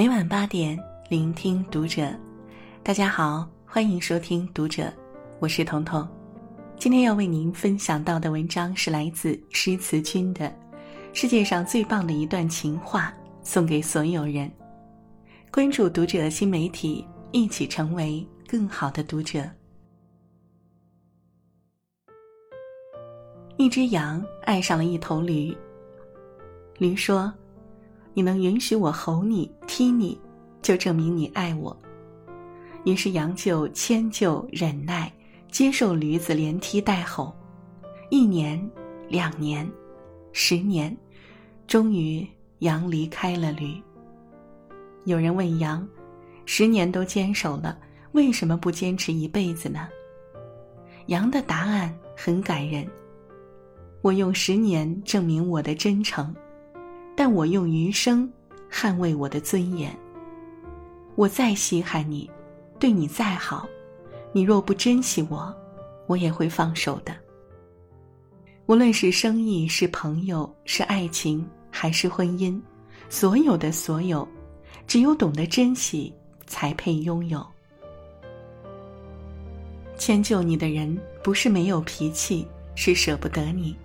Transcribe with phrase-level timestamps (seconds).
[0.00, 2.10] 每晚八点，聆听读者。
[2.82, 4.84] 大家好，欢迎收听《读者》，
[5.40, 6.08] 我是彤彤。
[6.78, 10.46] 今天要为您分享到的文章是来自诗词君的
[11.12, 13.14] 《世界上最棒的一段情话》，
[13.46, 14.50] 送给所有人。
[15.50, 19.44] 关注《读者》新媒体，一起成为更好的读者。
[23.58, 25.54] 一只羊爱上了一头驴。
[26.78, 27.30] 驴说
[28.14, 30.20] ：“你能允许我吼你、踢你，
[30.62, 31.76] 就证明你爱我。”
[32.84, 35.12] 于是羊就迁就、忍耐，
[35.50, 37.34] 接受驴子连踢带吼。
[38.08, 38.70] 一年、
[39.08, 39.70] 两年、
[40.32, 40.96] 十年，
[41.66, 42.26] 终于
[42.60, 43.80] 羊离开了驴。
[45.04, 45.86] 有人问羊
[46.46, 47.78] ：“十年都坚守了，
[48.12, 49.88] 为什么不坚持一辈子呢？”
[51.06, 52.86] 羊的答案很感人。
[54.02, 56.34] 我用十年证明我的真诚，
[57.22, 58.26] 但我用余生
[58.72, 59.94] 捍卫我的尊严。
[61.16, 62.30] 我再稀罕你，
[62.78, 63.68] 对你再好，
[64.32, 65.54] 你若不珍惜我，
[66.06, 67.14] 我也会放手的。
[68.64, 72.58] 无论是生意、是朋友、是爱情，还是婚姻，
[73.10, 74.26] 所有的所有，
[74.86, 76.10] 只有懂得珍惜，
[76.46, 77.46] 才配拥有。
[79.98, 83.76] 迁就你的人，不是没有脾气，是舍不得你。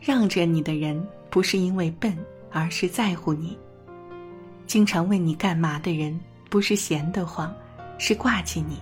[0.00, 2.16] 让着你的人，不是因为笨，
[2.52, 3.58] 而是在乎你。
[4.66, 7.54] 经常问你干嘛的人，不是闲得慌，
[7.98, 8.78] 是挂记你。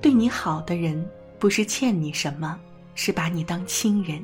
[0.00, 1.08] 对你好的人，
[1.38, 2.58] 不是欠你什么，
[2.94, 4.22] 是把你当亲人。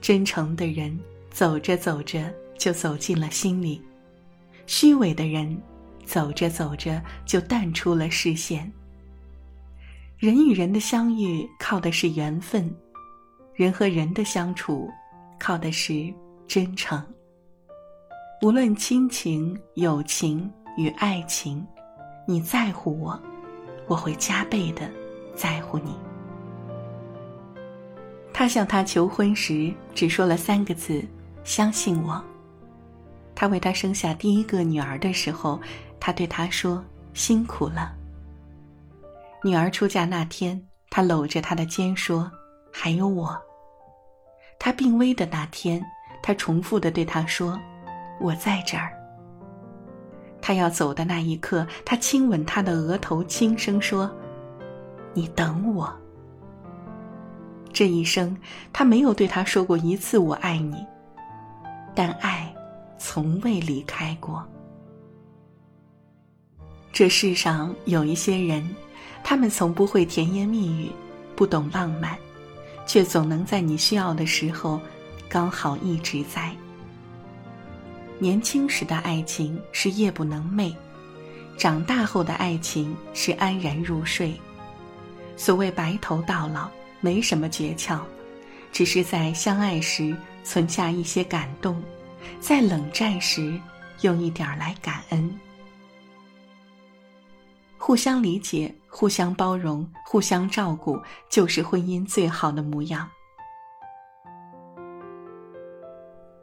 [0.00, 0.98] 真诚的人，
[1.30, 3.80] 走着走着就走进了心里；
[4.66, 5.56] 虚伪的人，
[6.04, 8.70] 走着走着就淡出了视线。
[10.18, 12.68] 人与人的相遇，靠的是缘分。
[13.54, 14.90] 人和人的相处，
[15.38, 16.12] 靠的是
[16.46, 17.02] 真诚。
[18.42, 21.66] 无论亲情、友情与爱情，
[22.26, 23.18] 你在乎我，
[23.86, 24.90] 我会加倍的
[25.34, 25.96] 在乎你。
[28.32, 31.04] 他向她求婚时，只说了三个字
[31.44, 32.22] ：“相信我。”
[33.34, 35.60] 他为他生下第一个女儿的时候，
[36.00, 37.94] 他对她说：“辛苦了。”
[39.44, 40.60] 女儿出嫁那天，
[40.90, 42.30] 他搂着她的肩说。
[42.74, 43.38] 还有我。
[44.58, 45.84] 他病危的那天，
[46.22, 47.58] 他重复的对他说
[48.20, 48.92] ：“我在这儿。”
[50.40, 54.10] 他要走的那一刻，他亲吻他的额头，轻声说
[55.12, 55.92] ：“你等我。”
[57.72, 58.36] 这一生，
[58.72, 60.86] 他没有对他说过一次“我爱你”，
[61.94, 62.54] 但爱
[62.98, 64.46] 从未离开过。
[66.92, 68.68] 这世上有一些人，
[69.24, 70.90] 他们从不会甜言蜜语，
[71.34, 72.16] 不懂浪漫。
[72.84, 74.80] 却总能在你需要的时候，
[75.32, 76.54] 刚好一直在。
[78.18, 80.74] 年轻时的爱情是夜不能寐，
[81.56, 84.38] 长大后的爱情是安然入睡。
[85.34, 86.68] 所谓白头到老，
[87.00, 87.98] 没什么诀窍，
[88.72, 91.82] 只是在相爱时存下一些感动，
[92.38, 93.58] 在冷战时
[94.02, 95.34] 用一点来感恩。
[97.78, 101.00] 互相理解、互相包容、互相照顾，
[101.30, 103.08] 就是婚姻最好的模样。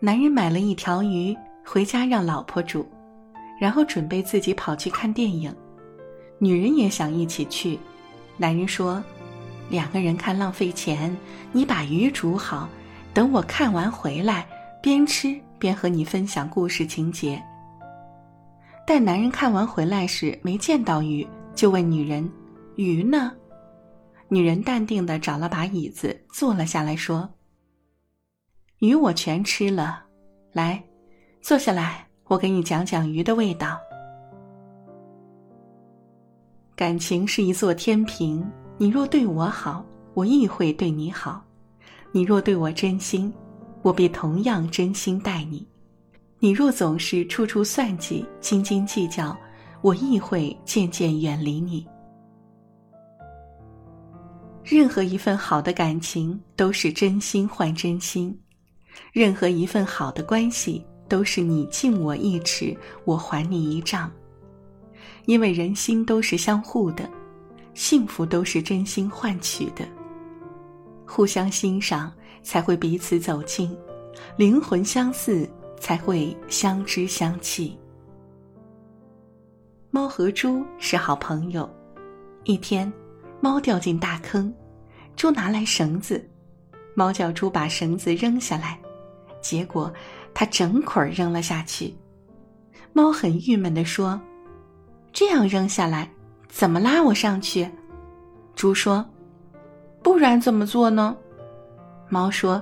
[0.02, 2.88] 男人买了一条鱼回家让老婆煮，
[3.60, 5.54] 然后准备自己跑去看电影。
[6.38, 7.78] 女人也想一起去，
[8.38, 9.04] 男人说
[9.70, 11.14] ：“两个人看浪费钱，
[11.52, 12.70] 你把鱼煮好，
[13.14, 14.48] 等我看完回来，
[14.82, 17.42] 边吃边和你分享故事情节。”
[18.88, 22.31] 但男人看完回来时没见到鱼，就问女人
[22.78, 23.34] ：“鱼呢？”
[24.30, 27.30] 女人淡定的找了把椅子坐了下来，说
[28.80, 30.02] ：“鱼我全吃了，
[30.54, 30.82] 来，
[31.42, 33.78] 坐下来，我给你讲讲鱼的味道。
[36.78, 41.42] 感情是一座天平，你若对我好，我亦会对你好；
[42.14, 43.34] 你若对我真心，
[43.81, 45.68] 我必同样真心待你。”
[46.42, 49.38] 你若总是处处算计、斤斤计较，
[49.82, 51.86] 我亦会渐渐远离你。
[54.64, 58.40] 任何一份好的感情都是真心换真心，
[59.12, 62.75] 任何一份好的关系都是你敬我一尺，
[63.06, 64.12] 我还你一丈。
[65.25, 67.10] 因为人心都是相互的，
[67.74, 69.88] 幸福都是真心换取的。
[71.06, 72.12] 互相欣赏，
[72.44, 73.75] 才会彼此走近，
[74.38, 75.50] 灵魂相似。
[75.81, 77.80] 才会相知相弃。
[79.92, 81.74] 猫和猪是好朋友。
[82.44, 82.92] 一天，
[83.40, 84.54] 猫掉进大坑，
[85.16, 86.22] 猪拿来绳子，
[86.96, 88.78] 猫叫猪把绳子扔下来，
[89.41, 89.91] 结果
[90.33, 91.95] 它整捆扔了下去。
[92.94, 94.19] 猫很郁闷地说
[95.13, 96.09] ：“这样扔下来，
[96.47, 97.69] 怎么拉我上去？”
[98.56, 99.06] 猪说
[100.03, 101.15] ：“不然怎么做呢？”
[102.09, 102.62] 猫说：“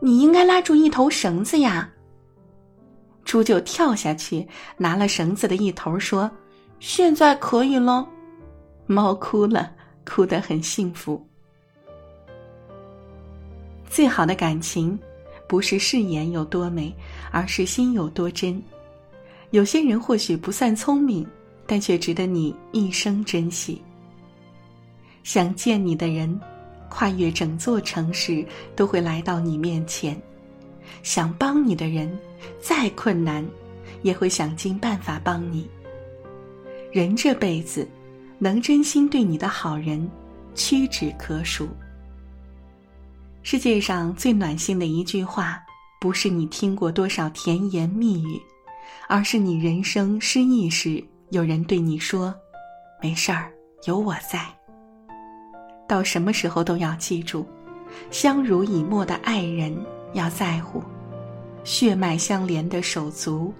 [0.00, 1.88] 你应该拉住一头绳子呀。”
[3.24, 4.48] 猪就跳下去，
[4.78, 6.30] 拿了绳子的一头，说
[6.80, 8.08] ：“现在可以了。”
[8.86, 9.70] 猫哭了，
[10.06, 11.22] 哭得很幸福。
[13.86, 14.98] 最好的感情，
[15.48, 16.94] 不是誓言有多美，
[17.32, 18.62] 而是心有多真。
[19.50, 21.26] 有些人或许不算聪明，
[21.66, 23.80] 但却值得你一生珍惜。
[25.24, 26.38] 想见你的人，
[26.90, 28.44] 跨越整座城市
[28.76, 30.14] 都会来到你面前；
[31.02, 32.14] 想帮你的人，
[32.60, 33.44] 再困难，
[34.02, 35.66] 也会想尽办法帮你。
[36.92, 37.88] 人这辈子，
[38.38, 40.10] 能真心对你的好人，
[40.54, 41.68] 屈指可数。
[43.50, 45.58] 世界上最暖心的一句话，
[45.98, 48.38] 不是你听过多少甜言蜜语，
[49.08, 52.34] 而是你人生失意时，有人对你说
[53.00, 53.50] ：“没事儿，
[53.86, 54.44] 有我在。”
[55.88, 57.46] 到什么时候都要记住，
[58.10, 59.74] 相濡以沫的爱人
[60.12, 60.82] 要在乎，
[61.64, 63.50] 血脉相连的手足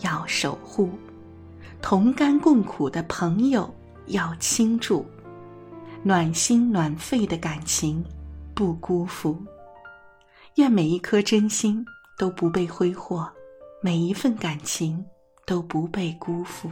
[0.00, 0.90] 要守护，
[1.80, 3.74] 同甘共苦的朋友
[4.08, 5.06] 要倾注，
[6.02, 8.04] 暖心暖肺的感情。
[8.58, 9.38] 不辜负，
[10.56, 11.86] 愿每一颗真心
[12.18, 13.24] 都不被挥霍，
[13.80, 15.06] 每一份感情
[15.46, 16.68] 都不被辜负。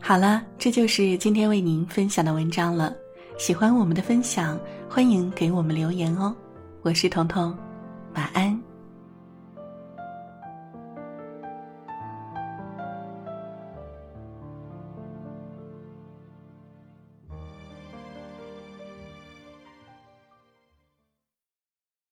[0.00, 2.94] 好了，这就是今天为您分享的文章了。
[3.36, 4.56] 喜欢我们的分享，
[4.88, 6.32] 欢迎给我们留言哦。
[6.82, 7.58] 我是彤彤，
[8.14, 8.65] 晚安。